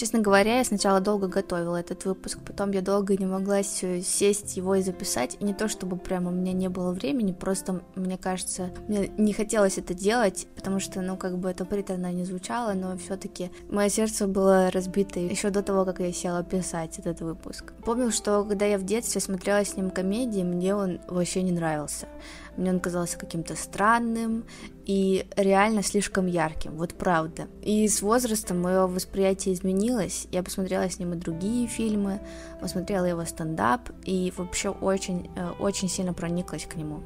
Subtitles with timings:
[0.00, 4.76] Честно говоря, я сначала долго готовила этот выпуск, потом я долго не могла сесть его
[4.76, 5.36] и записать.
[5.38, 9.34] И не то, чтобы прямо у меня не было времени, просто, мне кажется, мне не
[9.34, 13.50] хотелось это делать, потому что, ну, как бы это приторно не звучало, но все таки
[13.68, 17.74] мое сердце было разбито еще до того, как я села писать этот выпуск.
[17.84, 22.08] Помню, что когда я в детстве смотрела с ним комедии, мне он вообще не нравился.
[22.56, 24.44] Мне он казался каким-то странным
[24.84, 27.48] и реально слишком ярким, вот правда.
[27.62, 29.89] И с возрастом мое восприятие изменилось.
[30.30, 32.20] Я посмотрела с ним и другие фильмы,
[32.60, 37.02] посмотрела его стендап и вообще очень, э, очень сильно прониклась к нему.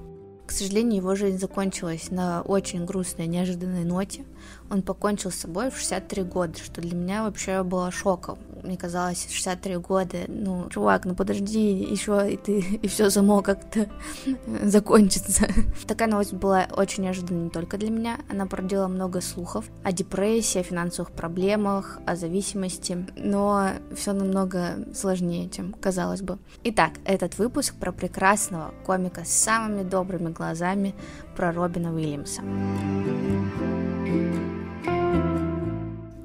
[0.47, 4.25] К сожалению, его жизнь закончилась на очень грустной, неожиданной ноте.
[4.71, 8.39] Он покончил с собой в 63 года, что для меня вообще было шоком.
[8.65, 13.89] Мне казалось, 63 года, ну, чувак, ну подожди, еще и ты, и все само как-то
[14.63, 15.47] закончится.
[15.87, 20.61] Такая новость была очень неожиданной не только для меня, она породила много слухов о депрессии,
[20.61, 26.39] о финансовых проблемах, о зависимости, но все намного сложнее, чем казалось бы.
[26.65, 30.95] Итак, этот выпуск про прекрасного комика с самыми добрыми глазами,
[31.37, 32.43] про Робина Уильямса.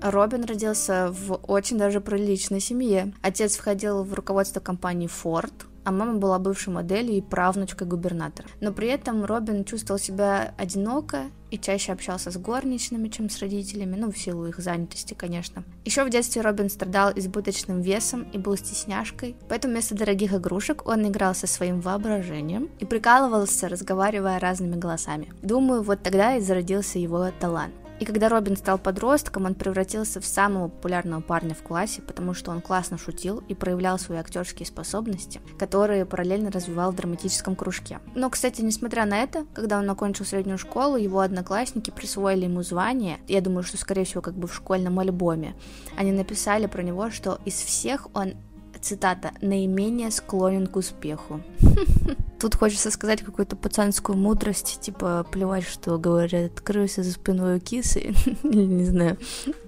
[0.09, 3.13] Робин родился в очень даже приличной семье.
[3.21, 8.47] Отец входил в руководство компании Ford, а мама была бывшей моделью и правнучкой губернатора.
[8.59, 13.95] Но при этом Робин чувствовал себя одиноко и чаще общался с горничными, чем с родителями,
[13.95, 15.63] ну, в силу их занятости, конечно.
[15.85, 21.07] Еще в детстве Робин страдал избыточным весом и был стесняшкой, поэтому вместо дорогих игрушек он
[21.07, 25.33] играл со своим воображением и прикалывался, разговаривая разными голосами.
[25.41, 27.73] Думаю, вот тогда и зародился его талант.
[27.99, 32.51] И когда Робин стал подростком, он превратился в самого популярного парня в классе, потому что
[32.51, 37.99] он классно шутил и проявлял свои актерские способности, которые параллельно развивал в драматическом кружке.
[38.15, 43.17] Но, кстати, несмотря на это, когда он окончил среднюю школу, его одноклассники присвоили ему звание,
[43.27, 45.55] я думаю, что, скорее всего, как бы в школьном альбоме.
[45.97, 48.33] Они написали про него, что из всех он
[48.81, 51.41] цитата, наименее склонен к успеху.
[52.39, 58.13] Тут хочется сказать какую-то пацанскую мудрость, типа плевать, что говорят, крысы за спиной у кисы,
[58.43, 59.17] не знаю.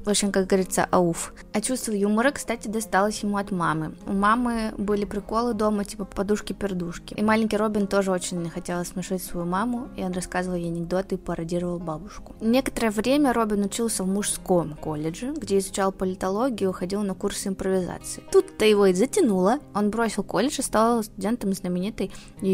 [0.06, 1.34] В общем, как говорится, ауф.
[1.54, 3.96] А чувство юмора, кстати, досталось ему от мамы.
[4.06, 7.14] У мамы были приколы дома, типа подушки-пердушки.
[7.14, 11.18] И маленький Робин тоже очень хотел смешить свою маму, и он рассказывал ей анекдоты и
[11.18, 12.36] пародировал бабушку.
[12.40, 18.24] Некоторое время Робин учился в мужском колледже, где изучал политологию, ходил на курсы импровизации.
[18.32, 19.60] Тут-то его и затянуло.
[19.76, 22.12] Он бросил колледж и стал студентом знаменитой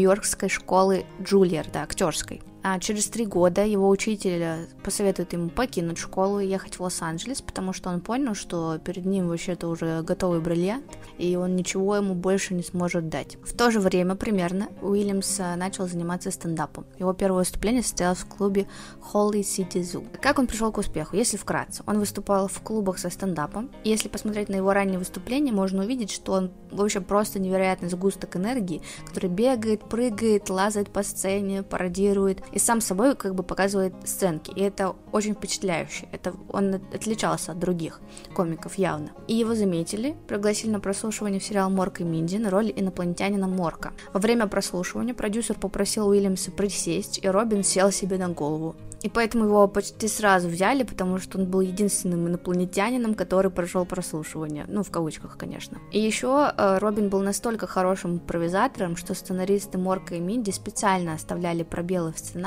[0.08, 2.40] нью-йоркской школы Джульярда, да, актерской.
[2.62, 7.40] А через три года его учитель э, посоветует ему покинуть школу и ехать в Лос-Анджелес,
[7.40, 10.84] потому что он понял, что перед ним вообще-то уже готовый бриллиант,
[11.18, 13.36] и он ничего ему больше не сможет дать.
[13.44, 16.84] В то же время примерно Уильямс э, начал заниматься стендапом.
[16.98, 18.66] Его первое выступление состоялось в клубе
[19.12, 20.06] Holy City Zoo.
[20.20, 21.16] Как он пришел к успеху?
[21.16, 23.70] Если вкратце, он выступал в клубах со стендапом.
[23.84, 28.82] Если посмотреть на его ранние выступления, можно увидеть, что он вообще просто невероятный сгусток энергии,
[29.06, 34.94] который бегает, прыгает, лазает по сцене, пародирует сам собой как бы показывает сценки, и это
[35.12, 38.00] очень впечатляюще, это он отличался от других
[38.34, 39.10] комиков явно.
[39.26, 43.92] И его заметили, пригласили на прослушивание в сериал Морк и Минди на роль инопланетянина Морка.
[44.12, 48.76] Во время прослушивания продюсер попросил Уильямса присесть, и Робин сел себе на голову.
[49.02, 54.64] И поэтому его почти сразу взяли, потому что он был единственным инопланетянином, который прошел прослушивание.
[54.68, 55.78] Ну, в кавычках, конечно.
[55.92, 61.62] И еще э, Робин был настолько хорошим импровизатором, что сценаристы Морка и Минди специально оставляли
[61.62, 62.37] пробелы в сценарии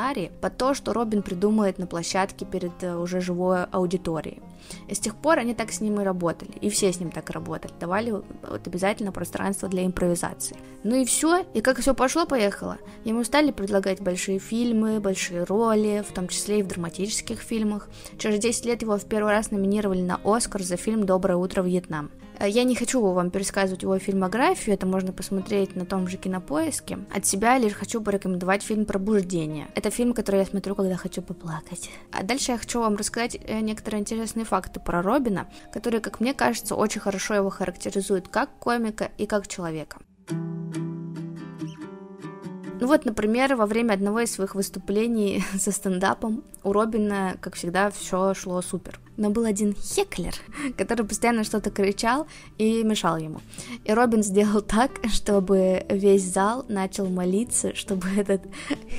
[0.41, 4.41] по то, что Робин придумает на площадке перед э, уже живой аудиторией.
[4.87, 7.29] И с тех пор они так с ним и работали, и все с ним так
[7.29, 10.55] работали, давали вот обязательно пространство для импровизации.
[10.83, 16.13] Ну и все, и как все пошло-поехало, ему стали предлагать большие фильмы, большие роли, в
[16.13, 17.89] том числе и в драматических фильмах.
[18.17, 22.11] Через 10 лет его в первый раз номинировали на Оскар за фильм «Доброе утро, Вьетнам».
[22.41, 26.99] Э, я не хочу вам пересказывать его фильмографию, это можно посмотреть на том же кинопоиске.
[27.15, 29.67] От себя лишь хочу порекомендовать фильм «Пробуждение».
[29.75, 31.89] Это фильм, который я смотрю, когда хочу поплакать.
[32.11, 36.33] А дальше я хочу вам рассказать э, некоторые интересные факты про Робина, которые, как мне
[36.33, 39.99] кажется, очень хорошо его характеризуют как комика и как человека.
[42.81, 47.91] Ну вот, например, во время одного из своих выступлений со стендапом у Робина, как всегда,
[47.91, 48.99] все шло супер.
[49.17, 50.33] Но был один хеклер,
[50.77, 52.25] который постоянно что-то кричал
[52.57, 53.39] и мешал ему.
[53.85, 58.41] И Робин сделал так, чтобы весь зал начал молиться, чтобы этот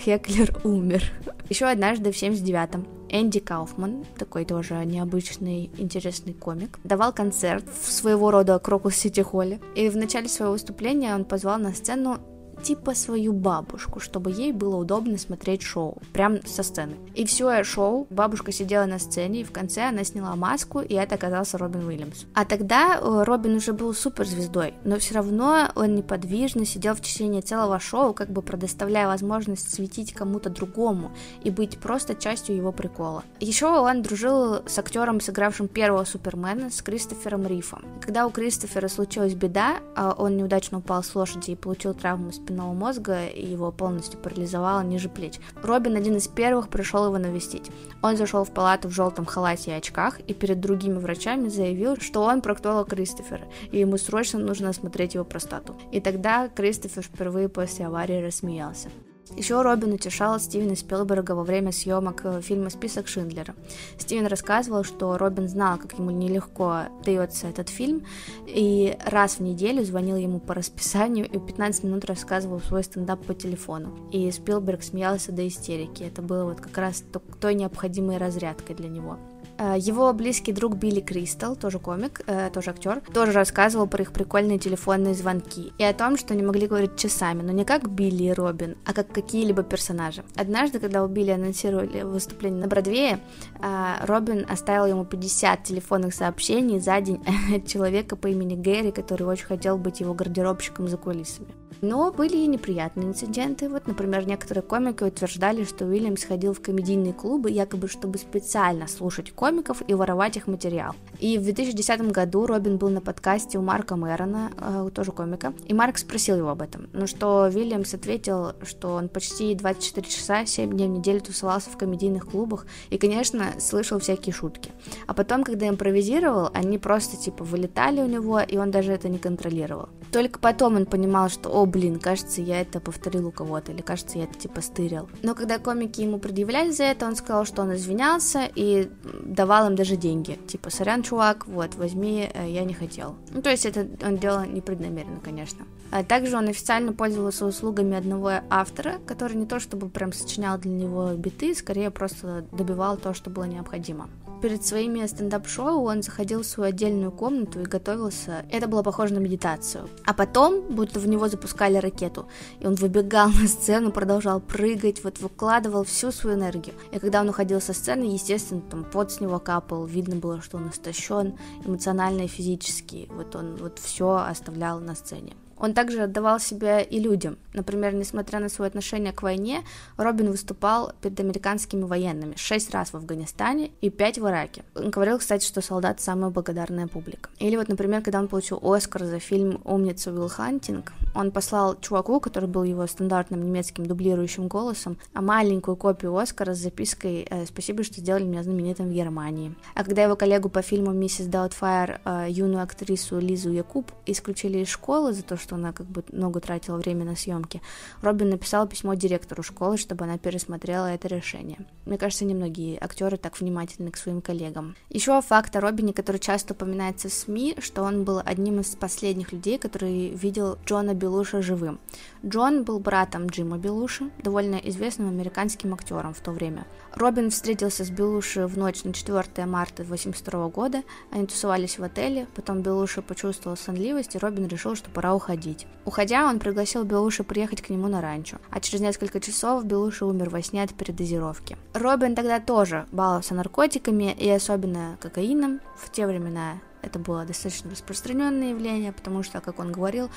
[0.04, 1.02] хеклер умер.
[1.48, 8.30] Еще однажды в 79-м Энди Кауфман, такой тоже необычный, интересный комик, давал концерт в своего
[8.30, 9.60] рода Крокус Сити Холле.
[9.74, 12.20] И в начале своего выступления он позвал на сцену
[12.62, 16.96] типа свою бабушку, чтобы ей было удобно смотреть шоу, прям со сцены.
[17.14, 21.16] И все шоу бабушка сидела на сцене, и в конце она сняла маску, и это
[21.16, 22.24] оказался Робин Уильямс.
[22.34, 27.42] А тогда э, Робин уже был суперзвездой, но все равно он неподвижно сидел в течение
[27.42, 31.12] целого шоу, как бы предоставляя возможность светить кому-то другому
[31.42, 33.24] и быть просто частью его прикола.
[33.40, 37.84] Еще он дружил с актером, сыгравшим первого Супермена, с Кристофером Рифом.
[38.00, 42.72] Когда у Кристофера случилась беда, а он неудачно упал с лошади и получил травму спинного
[42.72, 45.38] мозга, и его полностью парализовало ниже плеч.
[45.62, 47.70] Робин один из первых пришел его навестить.
[48.02, 52.22] Он зашел в палату в желтом халате и очках и перед другими врачами заявил, что
[52.22, 55.74] он проктолог Кристофера, и ему срочно нужно осмотреть его простату.
[55.92, 58.88] И тогда Кристофер впервые после аварии рассмеялся.
[59.36, 63.54] Еще Робин утешал Стивена Спилберга во время съемок э, фильма «Список Шиндлера».
[63.98, 68.06] Стивен рассказывал, что Робин знал, как ему нелегко дается этот фильм,
[68.46, 73.34] и раз в неделю звонил ему по расписанию и 15 минут рассказывал свой стендап по
[73.34, 74.08] телефону.
[74.12, 76.02] И Спилберг смеялся до истерики.
[76.02, 77.02] Это было вот как раз
[77.40, 79.18] той необходимой разрядкой для него.
[79.62, 84.12] Э, его близкий друг Билли Кристал, тоже комик, э, тоже актер, тоже рассказывал про их
[84.12, 88.24] прикольные телефонные звонки и о том, что они могли говорить часами, но не как Билли
[88.24, 90.24] и Робин, а как какие-либо персонажи.
[90.34, 93.20] Однажды, когда у Билли анонсировали выступление на Бродвее,
[93.62, 97.22] э, Робин оставил ему 50 телефонных сообщений за день
[97.54, 101.54] от человека по имени Гэри, который очень хотел быть его гардеробщиком за кулисами.
[101.82, 103.68] Но были и неприятные инциденты.
[103.68, 109.32] Вот, например, некоторые комики утверждали, что Уильямс ходил в комедийные клубы, якобы чтобы специально слушать
[109.32, 110.94] комиков и воровать их материал.
[111.18, 115.74] И в 2010 году Робин был на подкасте у Марка Мэрона, э, тоже комика, и
[115.74, 116.88] Марк спросил его об этом.
[116.92, 121.76] Но что Уильямс ответил, что он почти 24 часа, 7 дней в неделю тусовался в
[121.76, 124.70] комедийных клубах и, конечно, слышал всякие шутки.
[125.08, 129.18] А потом, когда импровизировал, они просто типа вылетали у него, и он даже это не
[129.18, 129.88] контролировал.
[130.12, 134.18] Только потом он понимал, что, о, блин, кажется, я это повторил у кого-то, или кажется,
[134.18, 135.08] я это типа стырил.
[135.22, 138.90] Но когда комики ему предъявляли за это, он сказал, что он извинялся и
[139.24, 140.38] давал им даже деньги.
[140.46, 143.16] Типа, сорян, чувак, вот, возьми, э, я не хотел.
[143.30, 145.64] Ну, то есть это он делал непреднамеренно, конечно.
[145.90, 150.72] А также он официально пользовался услугами одного автора, который не то чтобы прям сочинял для
[150.72, 154.08] него биты, скорее просто добивал то, что было необходимо
[154.42, 158.44] перед своими стендап-шоу он заходил в свою отдельную комнату и готовился.
[158.50, 159.88] Это было похоже на медитацию.
[160.04, 162.26] А потом, будто в него запускали ракету,
[162.58, 166.74] и он выбегал на сцену, продолжал прыгать, вот выкладывал всю свою энергию.
[166.90, 170.56] И когда он уходил со сцены, естественно, там пот с него капал, видно было, что
[170.56, 173.08] он истощен эмоционально и физически.
[173.12, 175.34] Вот он вот все оставлял на сцене.
[175.62, 177.38] Он также отдавал себя и людям.
[177.54, 179.62] Например, несмотря на свое отношение к войне,
[179.96, 184.64] Робин выступал перед американскими военными шесть раз в Афганистане и пять в Ираке.
[184.74, 187.30] Он говорил, кстати, что солдат самая благодарная публика.
[187.38, 192.18] Или вот, например, когда он получил Оскар за фильм «Умница Уилл Хантинг», он послал чуваку,
[192.18, 197.84] который был его стандартным немецким дублирующим голосом, а маленькую копию Оскара с запиской э, «Спасибо,
[197.84, 199.54] что сделали меня знаменитым в Германии».
[199.74, 204.68] А когда его коллегу по фильму «Миссис Даутфайр», э, юную актрису Лизу Якуб, исключили из
[204.68, 207.60] школы за то, что что она как бы много тратила время на съемки,
[208.00, 211.58] Робин написал письмо директору школы, чтобы она пересмотрела это решение.
[211.84, 214.74] Мне кажется, немногие актеры так внимательны к своим коллегам.
[214.88, 219.32] Еще факт о Робине, который часто упоминается в СМИ, что он был одним из последних
[219.32, 221.78] людей, который видел Джона Белуша живым.
[222.24, 226.64] Джон был братом Джима Белуши, довольно известным американским актером в то время.
[226.94, 232.26] Робин встретился с Белуши в ночь на 4 марта 1982 года, они тусовались в отеле,
[232.34, 235.41] потом Белуши почувствовал сонливость, и Робин решил, что пора уходить.
[235.84, 240.30] Уходя, он пригласил Белуши приехать к нему на ранчо, а через несколько часов Белуши умер
[240.30, 241.56] во сне от передозировки.
[241.74, 245.60] Робин тогда тоже баловался наркотиками и особенно кокаином.
[245.76, 250.10] В те времена это было достаточно распространенное явление, потому что, как он говорил,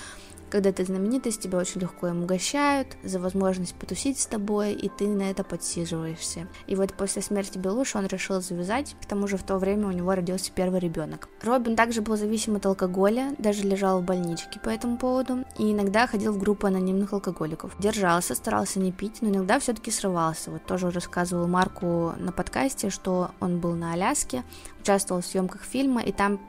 [0.55, 5.05] когда ты знаменитость, тебя очень легко им угощают за возможность потусить с тобой, и ты
[5.05, 6.47] на это подсиживаешься.
[6.65, 9.91] И вот после смерти Белуши он решил завязать, к тому же в то время у
[9.91, 11.27] него родился первый ребенок.
[11.41, 16.07] Робин также был зависим от алкоголя, даже лежал в больничке по этому поводу, и иногда
[16.07, 17.75] ходил в группу анонимных алкоголиков.
[17.77, 20.51] Держался, старался не пить, но иногда все-таки срывался.
[20.51, 24.45] Вот тоже рассказывал Марку на подкасте, что он был на Аляске,
[24.79, 26.39] участвовал в съемках фильма, и там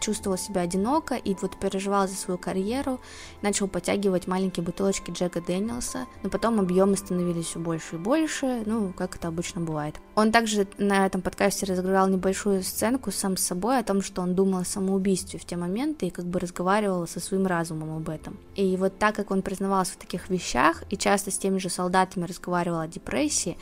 [0.00, 3.00] чувствовал себя одиноко и вот переживал за свою карьеру,
[3.42, 8.92] начал подтягивать маленькие бутылочки Джека Дэниелса, но потом объемы становились все больше и больше, ну,
[8.96, 9.96] как это обычно бывает.
[10.14, 14.34] Он также на этом подкасте разыграл небольшую сценку сам с собой о том, что он
[14.34, 18.38] думал о самоубийстве в те моменты и как бы разговаривал со своим разумом об этом.
[18.54, 22.24] И вот так как он признавался в таких вещах и часто с теми же солдатами
[22.24, 23.58] разговаривал о депрессии,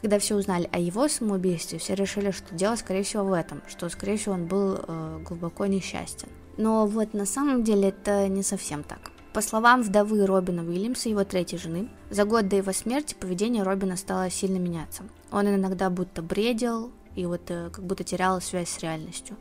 [0.00, 3.88] когда все узнали о его самоубийстве, все решили, что дело, скорее всего, в этом, что,
[3.88, 6.28] скорее всего, он был э, глубоко несчастен.
[6.56, 9.10] Но вот на самом деле это не совсем так.
[9.32, 13.96] По словам вдовы Робина Уильямса, его третьей жены, за год до его смерти поведение Робина
[13.96, 15.02] стало сильно меняться.
[15.32, 19.36] Он иногда будто бредил и вот э, как будто терял связь с реальностью.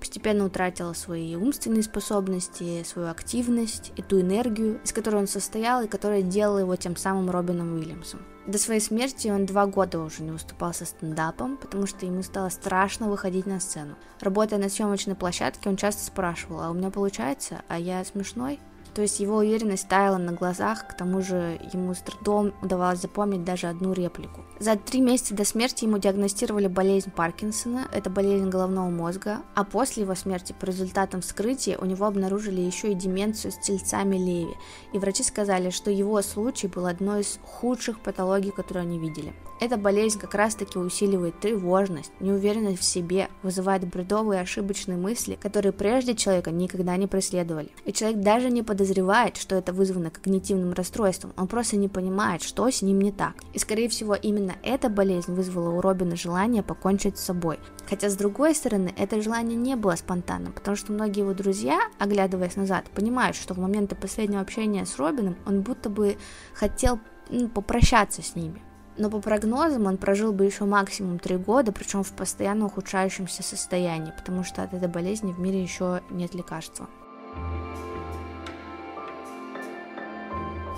[0.00, 5.88] Постепенно утратил свои умственные способности, свою активность и ту энергию, из которой он состоял и
[5.88, 8.20] которая делала его тем самым Робином Уильямсом.
[8.50, 12.48] До своей смерти он два года уже не выступал со стендапом, потому что ему стало
[12.48, 13.94] страшно выходить на сцену.
[14.18, 18.58] Работая на съемочной площадке, он часто спрашивал, а у меня получается, а я смешной?
[18.94, 23.44] То есть его уверенность таяла на глазах, к тому же ему с трудом удавалось запомнить
[23.44, 24.40] даже одну реплику.
[24.58, 30.02] За три месяца до смерти ему диагностировали болезнь Паркинсона, это болезнь головного мозга, а после
[30.02, 34.54] его смерти по результатам вскрытия у него обнаружили еще и деменцию с тельцами Леви,
[34.92, 39.32] и врачи сказали, что его случай был одной из худших патологий, которые они видели.
[39.60, 46.14] Эта болезнь как раз-таки усиливает тревожность, неуверенность в себе, вызывает бредовые ошибочные мысли, которые прежде
[46.14, 47.70] человека никогда не преследовали.
[47.84, 52.70] И человек даже не подозревает, что это вызвано когнитивным расстройством, он просто не понимает, что
[52.70, 53.34] с ним не так.
[53.52, 57.58] И скорее всего именно эта болезнь вызвала у Робина желание покончить с собой.
[57.86, 62.56] Хотя с другой стороны, это желание не было спонтанным, потому что многие его друзья, оглядываясь
[62.56, 66.16] назад, понимают, что в моменты последнего общения с Робином он будто бы
[66.54, 68.62] хотел ну, попрощаться с ними
[68.96, 74.12] но по прогнозам он прожил бы еще максимум три года, причем в постоянно ухудшающемся состоянии,
[74.14, 76.86] потому что от этой болезни в мире еще нет лекарства.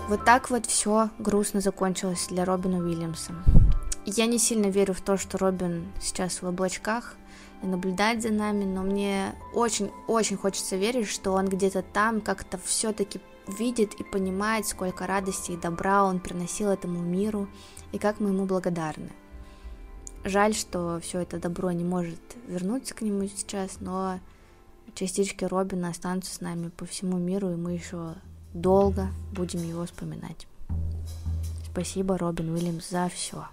[0.09, 3.32] Вот так вот все грустно закончилось для Робина Уильямса.
[4.04, 7.14] Я не сильно верю в то, что Робин сейчас в облачках
[7.62, 13.21] и наблюдает за нами, но мне очень-очень хочется верить, что он где-то там как-то все-таки
[13.47, 17.49] видит и понимает, сколько радости и добра он приносил этому миру,
[17.92, 19.11] и как мы ему благодарны.
[20.25, 24.18] Жаль, что все это добро не может вернуться к нему сейчас, но
[24.94, 28.16] частички Робина останутся с нами по всему миру, и мы еще
[28.54, 30.47] долго будем его вспоминать.
[31.71, 33.47] Спасибо, Робин Уильямс, за все.